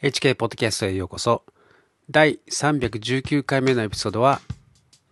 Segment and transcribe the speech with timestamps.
[0.00, 1.42] HK ポッドキャストへようこそ。
[2.08, 4.40] 第319回目のエピソードは、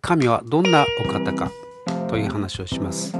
[0.00, 1.50] 神はどんなお方か
[2.06, 3.10] という話をします。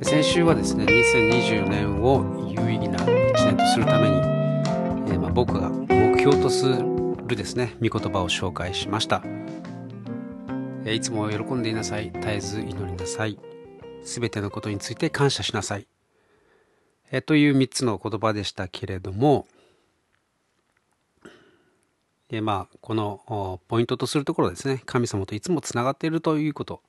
[0.00, 6.64] 先週はですね、2024年を有意義な1年とするために、えーまあ、僕が目標とす
[7.26, 9.22] るですね、御言葉を紹介しました。
[10.94, 12.12] いつも喜んでいなさい。
[12.12, 13.38] 絶えず祈りなさい。
[14.04, 15.88] すべてのことについて感謝しなさい。
[17.10, 19.48] えという3つの言葉でしたけれども、
[22.30, 26.82] えまあ、このポイントとするところですね、神様といつもつながっているということ。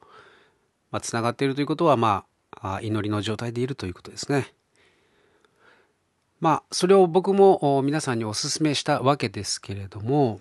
[0.92, 4.54] まあ、つながっているということは、まあ、祈りの状態でいるということですね。
[6.40, 10.40] まあ、それを僕も皆さんにお勧めしたわけですけれども、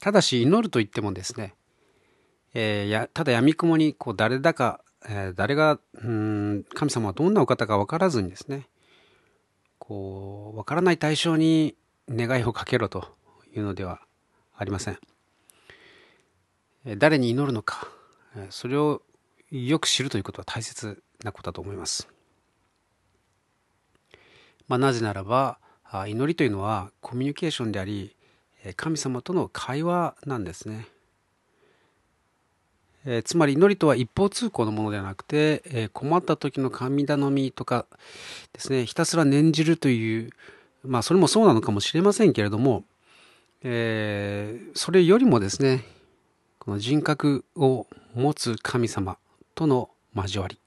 [0.00, 1.54] ただし祈ると言ってもですね、
[2.54, 8.68] えーやただ闇雲にこう誰だか、えー誰がうん神様はどんなお方か分からずにですね
[9.78, 11.74] こう分からない対象に
[12.08, 13.08] 願いをかけろと
[13.54, 14.00] いうのでは
[14.56, 14.98] ありません。
[16.86, 17.88] えー誰に祈るのか、
[18.36, 19.02] えーそれを
[19.50, 22.08] よく知るということは大切なことだと思います。
[24.66, 28.16] まあ、なぜならばあ祈りというのはコミュニケーションであり
[28.76, 30.86] 神様との会話なんですね。
[33.06, 37.86] えーつまり祈りとは一方通行のものではなくて、えー困った時の神頼みとか
[38.52, 40.30] ですねひたすら念じるという
[40.84, 42.84] まあそれもそうなのかもしれませんけれども、
[43.62, 45.84] えーそれよりもですね
[46.58, 49.18] この人格を持つ神様
[49.54, 50.58] との交わり、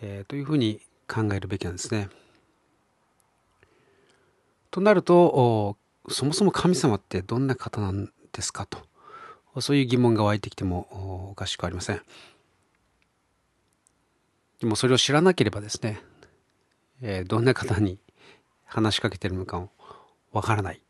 [0.00, 2.08] えというふうに考えるべきなんですね。
[4.70, 5.76] となると
[6.08, 8.78] そもそも神様ってどんな方なんですかと
[9.60, 12.02] そういう疑問が湧いてきてもおかしくありません。
[14.60, 16.00] でもそれを知らなければですね、
[17.02, 17.98] えーどんな方に
[18.64, 19.70] 話しかけてるのかも
[20.32, 20.80] わからない、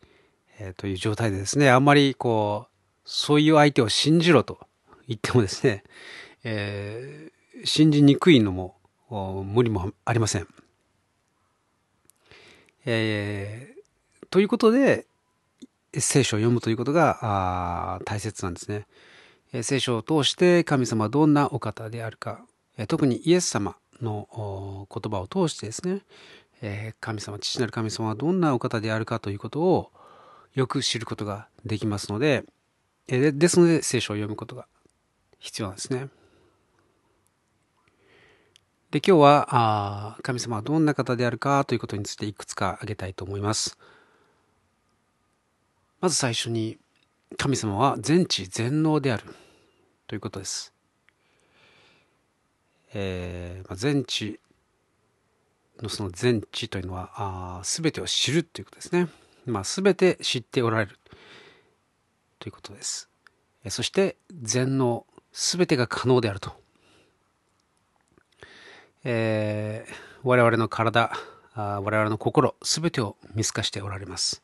[0.58, 2.72] えーという状態でですね、あんまりこう、
[3.04, 4.60] そういう相手を信じろと
[5.08, 5.84] 言ってもですね、
[6.44, 7.34] えー
[7.66, 8.76] 信じにくいのも
[9.44, 10.48] 無理もありません。
[12.84, 15.06] えーということで、
[16.00, 18.86] 聖書を読むということが大切なんですね。
[19.62, 22.44] 聖書を通して神様はどんなお方であるか、
[22.88, 26.02] 特にイエス様の言葉を通してですね、
[27.00, 29.92] 神様、父なる神様はどんなお方であるかということを
[30.54, 32.44] よく知ることができますので、
[33.06, 34.66] ですので聖書を読むことが
[35.38, 36.08] 必要なんですね。
[38.90, 43.76] で今日はあ神様はどんな方であるかということについていくつか挙げたいと思います。
[46.04, 46.76] まず最初に
[47.38, 49.22] 神様は全知全能である
[50.06, 50.74] ということです。
[52.92, 54.38] えーまあ、全知
[55.80, 59.08] のその全知というのはあ全てを知るということですね。
[59.46, 60.98] まあ、全て知っておられる
[62.38, 63.08] ということです。
[63.70, 66.52] そして全能全てが可能であると。
[69.04, 71.12] えー我々の体
[71.54, 74.43] あ我々の心全てを見透かしておられます。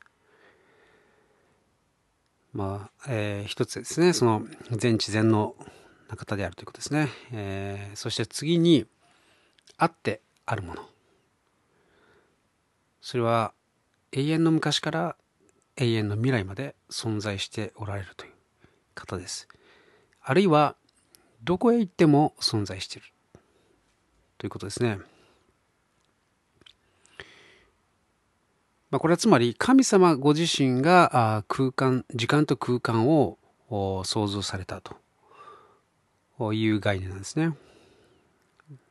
[2.52, 5.54] まあ、えー一つですね、その全知全能
[6.08, 7.08] な方であるということですね。
[7.32, 8.86] えーそして次に、
[9.76, 10.82] あってあるもの。
[13.00, 13.54] それは
[14.12, 15.16] 永遠の昔から
[15.76, 18.32] 永遠の未来まで存在しておられるという
[18.94, 19.48] 方です。
[20.22, 20.76] あるいは、
[21.42, 23.08] どこへ行っても存在している
[24.36, 24.98] ということですね。
[28.90, 37.56] まあ、これはつまり神様ご自身が空間時間と空間をお創造されたという概念なんですね。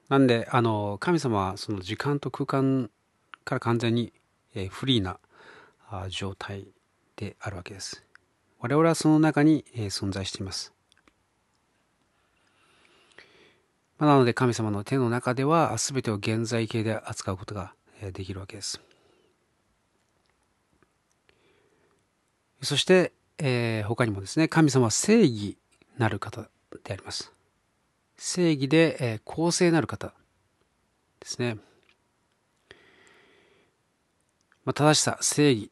[0.08, 2.90] なんであの神様はその時間と空間
[3.44, 4.14] から完全に
[4.70, 5.20] フリーな
[6.09, 6.68] 状態
[7.18, 8.06] であるわけです。
[8.59, 10.73] 我々はその中に存在しています。
[14.00, 17.73] なので神様の手の中では全てを現在形で扱うことが
[18.14, 18.79] できるわけです。
[22.61, 25.58] そして、えー他にもですね、神様は正義
[25.97, 26.50] なる方
[26.84, 27.32] であります。
[28.17, 30.14] 正義で、えー公正なる方
[31.20, 31.58] ですね。
[34.66, 35.72] まあ、正しさ、正義、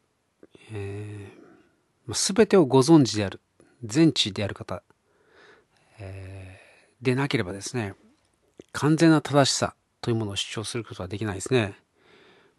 [0.72, 1.42] えー
[2.08, 3.42] ま、全てをご存知である、
[3.84, 4.82] 全知である方、
[6.00, 6.48] えー
[7.02, 7.94] でなければですね、
[8.72, 11.76] 完全な正しさというものを主張することはできないですね。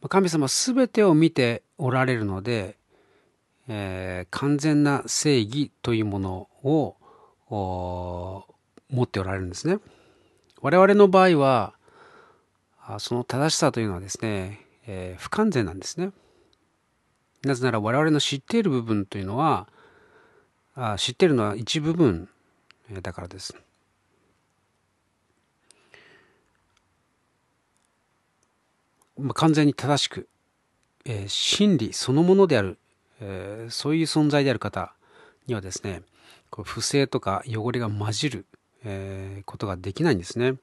[0.00, 2.76] ま神様は全てを見ておられるので、
[3.68, 6.96] えー完全な正義というものを
[8.90, 9.78] 持っておられるんですね。
[10.60, 11.74] 我々の場合は、
[12.98, 16.10] その正しさというのはですね、えー、不完全なんですね。
[17.44, 19.68] なぜなら我々の知っている部分というのは、
[20.74, 22.28] あ知っているのは一部分
[23.02, 23.54] だからです。
[29.18, 30.28] まあ、完全に正しく、
[31.04, 32.78] えー、真理そのものである、
[33.20, 34.94] えー、そういう存在である方
[35.46, 36.02] にはですね、
[36.50, 38.46] こう不正とか汚れが混じる、
[38.84, 40.54] えー、ことができないんですね。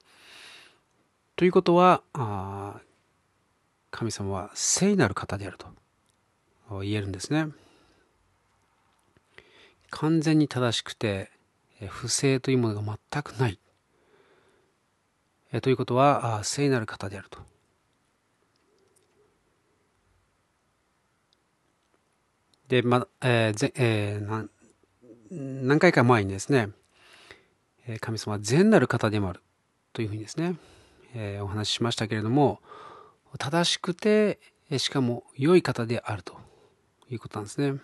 [1.36, 2.80] ということは、あ
[3.90, 5.66] 神様は聖なる方であると
[6.80, 7.48] 言えるんですね。
[9.90, 11.30] 完全に正しくて、
[11.88, 13.58] 不正というものが全くない。
[15.62, 17.38] ということは、聖なる方であると。
[22.68, 24.48] で、ま、えーえー、
[25.30, 26.70] 何回か前にですね、
[28.00, 29.40] 神様は善なる方でもある
[29.92, 30.56] というふうにですね、
[31.14, 32.60] えー、お話ししましたけれども、
[33.38, 34.40] 正しくて、
[34.78, 36.36] しかも良い方であると
[37.08, 37.78] いうことなんですね。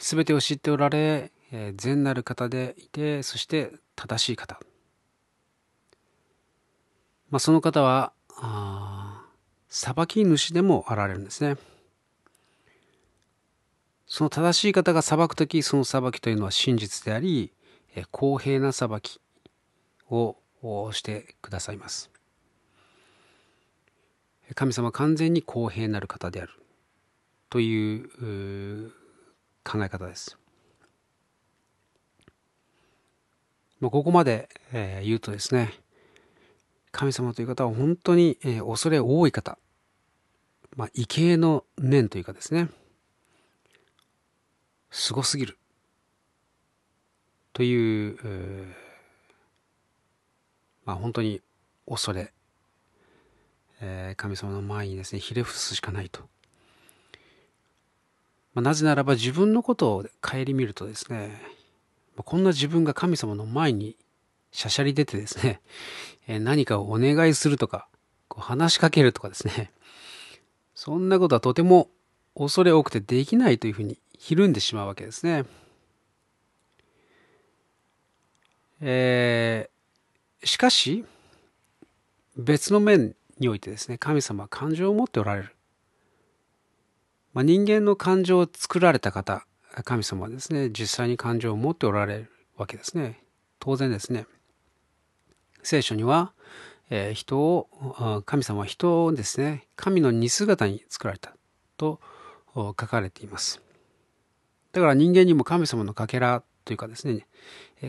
[0.00, 4.58] すべてを知っておられ、えー、善なる方でいて、そして正しい方。
[7.30, 8.73] まあ、その方は、あ
[9.76, 11.56] 裁き主でもあられるんですね。
[14.06, 17.52] その正しい方が裁くとき、その裁きというのは真実であり、
[18.12, 19.18] 公平な裁き
[20.08, 20.36] を
[20.92, 22.08] してくださいます。
[24.54, 26.52] 神様は完全に公平なる方である
[27.50, 28.92] という
[29.64, 30.38] 考え方です。
[33.80, 34.48] ここまで
[35.02, 35.74] 言うとですね、
[36.92, 39.58] 神様という方は本当に恐れ多い方、
[40.76, 42.68] まあ、畏敬の念というかですね、
[44.90, 45.58] すごすぎる。
[47.52, 48.74] という、
[50.84, 51.40] まあ、本当に
[51.88, 52.32] 恐れ、
[53.80, 56.20] えー、神様の前にですねひれ伏すしかないと、
[58.54, 61.40] まあ、なぜならば自分のことを顧みるとですね、
[62.16, 63.96] こんな自分が神様の前に
[64.50, 65.60] しゃしゃり出てですね、
[66.26, 67.88] えー、何かをお願いするとか
[68.28, 69.70] こう話しかけるとかですね
[70.84, 71.88] そんなことはとても
[72.36, 75.46] 恐れ多くてできないというふうにひるんでしまうわけですね。
[78.82, 81.06] えー、しかし、
[82.36, 85.56] 別の面においてですね、神様は感情を持っておられる。
[87.32, 89.46] まあ、人間の感情を作られた方、
[89.84, 93.22] 神様はですね、実際に感情を持っておられるわけですね。
[93.58, 94.26] 当然ですね。
[95.62, 96.34] 聖書には、
[96.90, 101.34] えー、人を、神様は人をですね、神の似姿に作られた
[101.76, 102.00] と
[102.54, 103.60] 書かれています。
[104.72, 107.26] だから人間にも神様のかけらというかですね、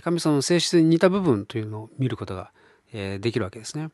[0.01, 2.51] 神様の性質に似た部分というのを見ることが
[2.91, 3.89] できるわけですね。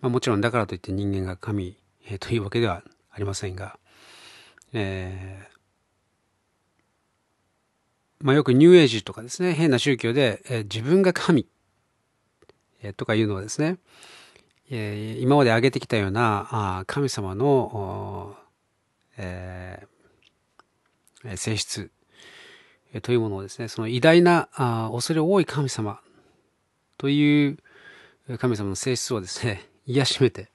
[0.00, 1.76] まあ、もちろんだからといって人間が神
[2.20, 3.78] というわけではありませんが、
[4.72, 5.60] えー
[8.20, 11.46] まあ、よくニューエイジとかですね、変な宗教で、え自分が神、
[12.96, 13.78] とかいうのはですね、
[14.70, 18.36] 今まで挙げてきたような神様の、
[21.36, 21.90] 性質
[23.02, 24.48] というものをですね、その偉大な
[24.92, 26.00] 恐れ多い神様
[26.98, 27.58] という
[28.38, 30.48] 神様の性質をですね、 癒しめて、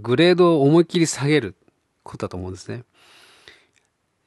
[0.00, 1.56] グレードを思いっきり下げる
[2.02, 2.84] ことだと思うんですね。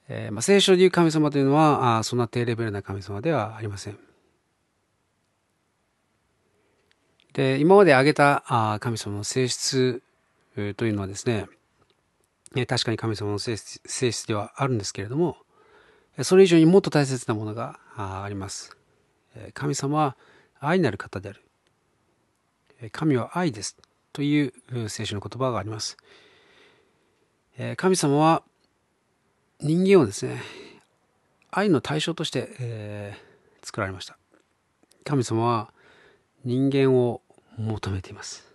[0.08, 3.98] えー、まあ、聖書でいう神様というのはあそんな低レベルな神様ではありません。
[7.36, 10.02] で今まで挙げた神様の性質
[10.78, 11.48] というのはですね
[12.66, 15.36] 確かに神様の性質性質ではあるんですけれども
[16.24, 18.78] それ以上にもっと大切なものがあります。
[19.54, 20.16] 神様は
[20.62, 21.42] 愛なる方である。
[22.92, 23.76] 神は愛です
[24.14, 24.54] という
[24.88, 25.98] 聖書の言葉があります。
[27.76, 28.44] 神様は
[29.60, 30.42] 人間をですね、
[31.52, 33.14] 愛の対象として、え、
[33.62, 34.18] 作られました。
[35.04, 35.74] 神様は
[36.46, 37.22] 人間を
[37.58, 38.52] 求めています。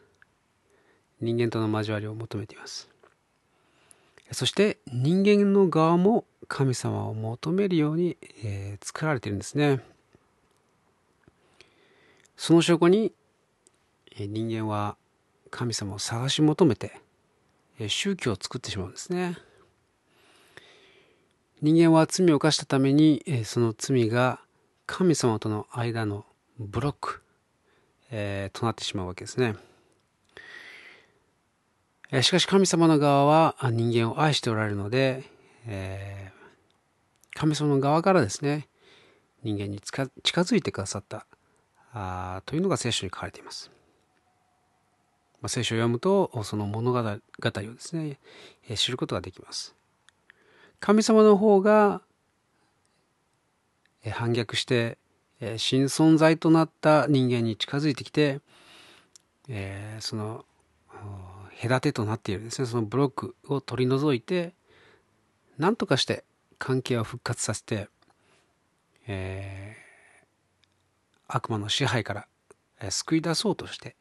[1.20, 2.88] 人間との交わりを求めています。
[4.32, 9.80] そして人間の側も神様を求めるように、えー、作られているんですね。
[12.36, 13.12] その証拠に、
[14.16, 14.96] 人間は
[15.50, 17.00] 神様を探し求めて、
[17.88, 19.36] 宗教を作ってしまうんですね。
[21.60, 24.40] 人間は罪を犯したために、その罪が
[24.86, 26.24] 神様との間の
[26.58, 27.20] ブロック、
[28.10, 29.54] えー、となってしまうわけですね。
[32.22, 35.22] しかし神様の側は人間を愛しておられるので、
[35.66, 38.66] えー、神様の側からですね
[39.44, 41.24] 人間に近づいてくださった
[41.92, 43.70] あというのが聖書に書かれています。
[45.40, 47.20] まあ、聖書を読むとその物語をで
[47.78, 48.18] すね
[48.68, 49.76] え知ることができます。
[50.80, 52.02] 神様の方が
[54.04, 54.98] え反逆して
[55.40, 58.40] え新存在となった人間に近づいてきて、
[59.48, 60.44] えー、その
[61.60, 62.66] 隔てとなっているですね。
[62.66, 64.54] そのブロックを取り除いて
[65.58, 66.24] 何とかして
[66.58, 67.88] 関係を復活させて、
[69.06, 72.26] えー、悪魔の支配から、
[72.80, 73.96] え救い出そうとして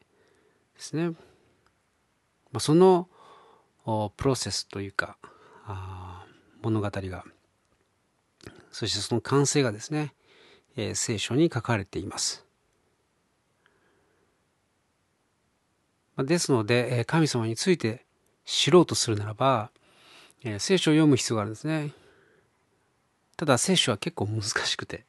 [0.75, 1.15] ですね、ま
[2.55, 3.09] あ、その
[4.15, 5.17] プロセスというか
[6.61, 7.25] 物語が
[8.71, 10.13] そしてその完成がですね、
[10.79, 12.45] えー、聖書に書かれています。
[16.17, 18.05] ですので、神様について
[18.45, 19.71] 知ろうとするならば
[20.43, 21.91] え、聖書を読む必要があるんですね。
[23.35, 25.05] ただ聖書は結構難しくて、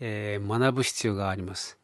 [0.00, 1.78] えー、学ぶ必要があります。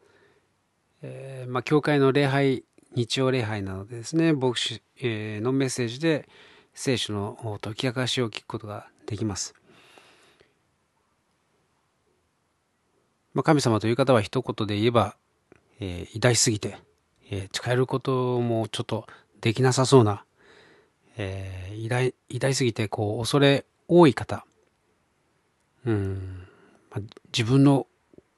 [1.03, 2.65] えー、まあ、教会の礼拝、
[2.95, 6.29] 日曜礼拝なのでですね、牧師、えー、のメッセージで
[6.75, 9.55] 聖書の解き明かしを聞くことができます。
[13.35, 15.17] まあ、神様という方は一言で言えば、
[15.81, 16.79] え偉大すぎて、
[17.31, 19.07] え使えることもちょっと
[19.41, 20.25] できなさそうな、
[21.17, 24.45] え偉大、偉大すぎてこう恐れ多い方、
[25.85, 26.47] うん。
[26.91, 27.01] まあ、
[27.37, 27.87] 自分の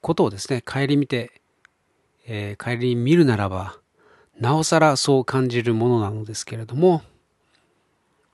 [0.01, 1.41] ことをですね、顧みて、
[2.27, 3.77] えー、顧み見るならば、
[4.39, 7.03] なおさらそう感じるものなのですけれども、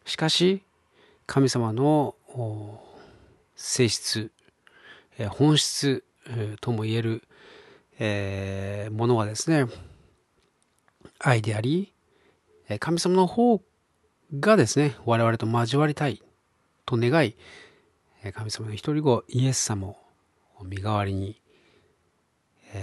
[0.05, 0.63] しかし、
[1.27, 2.15] 神様の
[3.55, 4.31] 性質、
[5.17, 6.03] えー、本質、
[6.59, 7.23] とも言える、
[7.99, 9.67] えー、ものはですね、
[11.19, 11.93] 愛であり、
[12.79, 13.61] 神様の方
[14.39, 16.23] がですね、我々と交わりたい
[16.85, 17.35] と願い、
[18.33, 19.97] 神様の一人子イエス様を
[20.63, 21.41] 身代わりに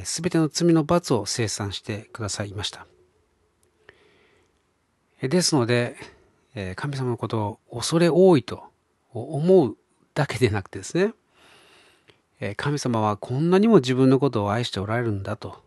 [0.04, 2.86] すべての罪の罰を清算してくださいました。
[5.22, 5.96] ですので
[6.76, 8.64] 神様のことを恐れ多いと
[9.12, 9.76] 思う
[10.14, 11.14] だけでなくてですね
[12.56, 15.62] 神様はこんなにも自分のことを愛しておられるんだと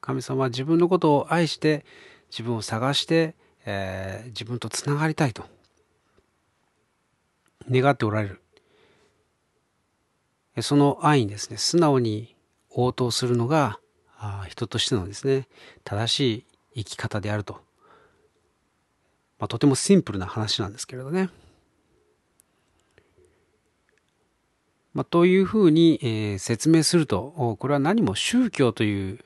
[0.00, 1.84] 神様は自分のことを愛して
[2.30, 3.34] 自分を探して、
[3.66, 5.44] えー、自分とつながりたいと
[7.68, 8.40] 願っておられる
[10.62, 12.34] その愛にですね、素直に
[12.70, 13.78] 応答するのが、
[14.48, 15.48] 人としてのですね、
[15.84, 16.20] 正し
[16.74, 17.54] い生き方であると。
[19.38, 21.30] まあ、とてもシンプルな話なんですけれどね。
[24.92, 29.18] まあ、というふうに、えー、説明すると、これは何も宗教という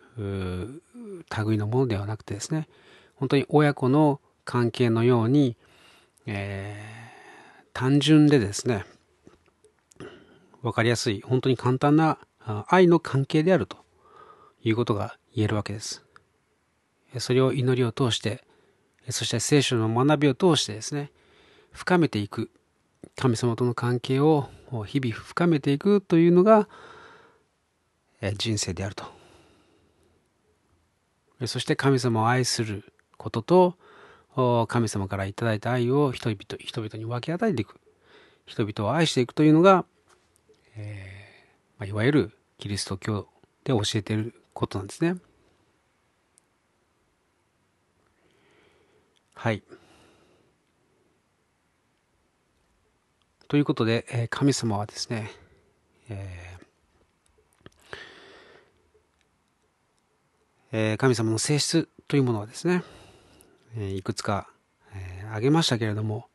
[1.46, 2.68] 類のものではなくてですね、
[3.14, 5.56] 本当に親子の関係のように、
[6.26, 8.84] えー、単純でですね、
[10.62, 12.18] 分かりやすい、本当に簡単な
[12.68, 13.78] 愛の関係であると
[14.62, 16.04] いうことが言えるわけです。
[17.18, 18.44] それを祈りを通して、
[19.10, 21.12] そして聖書の学びを通してですね、
[21.72, 22.50] 深めていく、
[23.16, 24.48] 神様との関係を
[24.86, 26.68] 日々深めていくというのが
[28.36, 29.04] 人生であると。
[31.46, 37.80] そして神様を愛することと、神様からいいた愛を人々人々に分け与えていく。
[38.46, 39.84] 人々を愛していくというのが
[40.76, 43.28] えー、まあ、いわゆるキリスト教
[43.64, 45.16] で教えていることなんですね。
[49.34, 49.62] はい。
[53.48, 55.30] ということで、えー、神様はですね、
[56.08, 57.96] えー
[60.72, 62.82] えー、神様の性質というものはですね、
[63.76, 64.48] えー、いくつか、
[64.94, 66.26] えー、挙げましたけれども、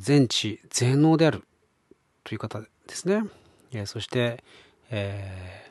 [0.00, 1.44] 全知全能である
[2.24, 3.24] という方ですね。
[3.72, 4.44] えそして、
[4.90, 5.70] え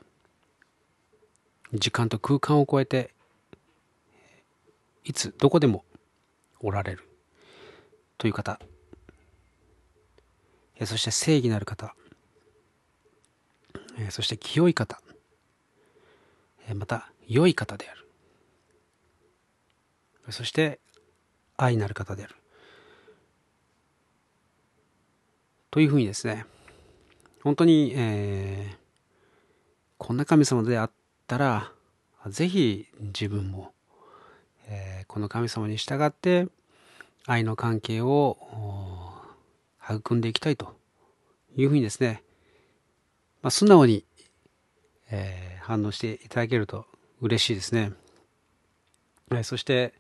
[1.74, 3.14] ー、時間と空間を超えて
[5.04, 5.84] いつどこでも
[6.60, 7.08] おられる
[8.18, 8.60] という方、
[10.80, 11.94] えそして正義なる方、
[13.98, 15.02] えそして清い方、
[16.68, 18.08] えまた良い方である。
[20.32, 20.80] そして
[21.58, 22.36] 愛なる方である。
[25.72, 26.46] というふうにですね
[27.44, 28.78] 本当に、えー、
[29.98, 30.92] こんな神様であっ
[31.26, 31.72] たら、
[32.28, 33.72] ぜひ自分も、
[34.68, 36.48] えー、この神様に従って
[37.26, 38.38] 愛の関係を
[39.96, 40.76] 育んでいきたいと
[41.56, 42.24] いうふうにですね、
[43.42, 44.06] まあ、素直に、
[45.12, 46.86] えー、反応していただけると
[47.22, 47.92] 嬉しいですね。
[49.32, 49.94] えー、そして、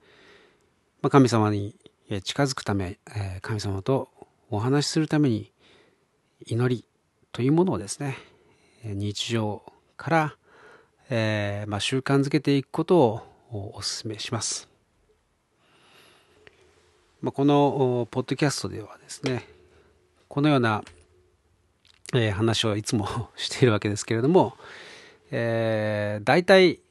[1.01, 1.75] まあ、神様に
[2.23, 4.09] 近づくため、えー、神様と
[4.49, 5.51] お話しするために
[6.45, 6.85] 祈り、
[7.31, 8.17] というものをですね
[8.83, 9.61] 日常
[9.97, 10.35] から、
[11.09, 14.67] えー、まあ、習慣づけていくことをお勧めします。
[17.21, 19.45] まあ、このポッドキャストではですね
[20.29, 20.83] このような、
[22.13, 24.55] えー、話をいつも しているわけですけれども、
[25.31, 26.81] えー、大体、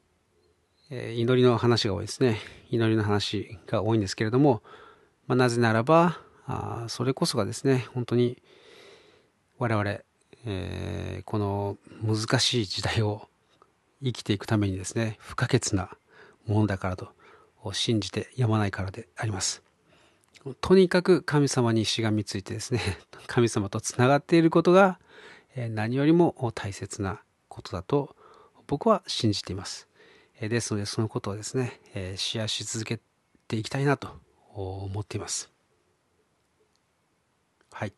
[0.90, 2.40] えー、祈りの話が多いですね
[2.71, 4.64] 祈りの話が多いんですけれども、
[5.28, 8.42] まあ、なぜならばあそれこそがですね本当に
[9.59, 9.88] 我々、
[10.45, 13.28] えー、この難しい時代を
[14.02, 15.97] 生きていくためにですね不可欠な
[16.49, 17.12] ものだからと
[17.73, 19.68] 信じてやまないからであります。
[20.61, 22.81] とにかく神様にしがみついてですね
[23.26, 24.99] 神様とつながっていることが
[25.57, 28.14] 何よりも大切なことだと
[28.67, 29.88] 僕は信じています。
[30.40, 31.81] ですのでそのことをですね
[32.17, 33.00] シェアし続け
[33.49, 34.21] ていきたいなと
[34.55, 35.50] 思っています。
[37.73, 37.93] はい。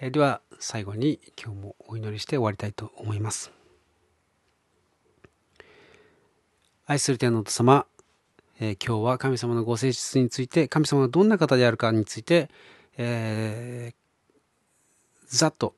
[0.00, 3.52] では最後に今日もお祈りして終わりたいと思います。
[6.86, 7.86] 愛する天の様
[8.60, 12.50] えー、今日は神様のご性質について神様がどんな方であるかについて、
[12.96, 15.74] えー、ざっと、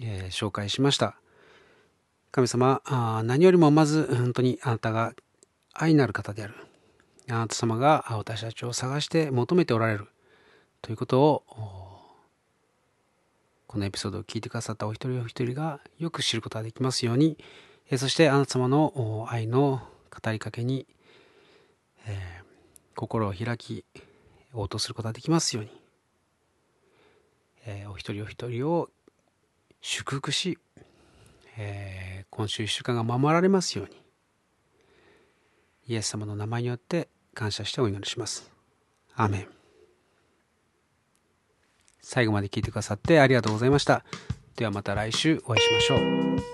[0.00, 1.16] えー、紹介しました。
[2.30, 5.14] 神様あ何よりもまず本当にあなたが
[5.72, 6.54] 愛なる方である。
[7.30, 10.08] あなた様が私たちを探して求めておられる。
[10.82, 11.42] ということを
[13.66, 17.38] このエピソードを聞いてくださったお一人お一人がよく知ることができますように。
[17.96, 20.86] そしてあなた様の愛の語りかけに
[22.08, 22.44] えー、
[22.96, 23.84] 心を開き
[24.52, 25.70] 応答することができますように、
[27.66, 28.88] えー、お一人お一人を
[29.80, 30.58] 祝福し、
[31.56, 33.96] えー、今週1週間が守られますように
[35.86, 38.50] イエス様の名前によって感謝してお祈りします。
[39.14, 39.48] アーメン
[42.02, 44.04] 最後まで聞いてくださってありがとうございました。
[44.56, 46.47] ではまた来週お会いしましょう。